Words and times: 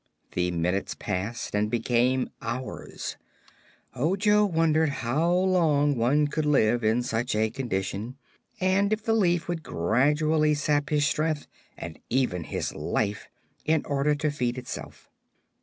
The 0.31 0.49
minutes 0.49 0.95
passed 0.97 1.53
and 1.53 1.69
became 1.69 2.31
hours. 2.41 3.17
Ojo 3.93 4.45
wondered 4.47 4.89
how 4.89 5.31
long 5.31 5.95
one 5.95 6.27
could 6.27 6.47
live 6.47 6.83
in 6.83 7.03
such 7.03 7.35
a 7.35 7.51
condition 7.51 8.17
and 8.59 8.91
if 8.91 9.03
the 9.03 9.13
leaf 9.13 9.47
would 9.47 9.61
gradually 9.61 10.55
sap 10.55 10.89
his 10.89 11.05
strength 11.05 11.45
and 11.77 11.99
even 12.09 12.45
his 12.45 12.73
life, 12.73 13.29
in 13.63 13.85
order 13.85 14.15
to 14.15 14.31
feed 14.31 14.57
itself. 14.57 15.07